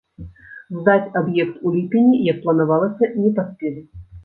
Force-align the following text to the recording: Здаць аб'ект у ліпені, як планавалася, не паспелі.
Здаць 0.77 1.11
аб'ект 1.21 1.59
у 1.67 1.75
ліпені, 1.75 2.15
як 2.31 2.41
планавалася, 2.47 3.13
не 3.21 3.33
паспелі. 3.39 3.89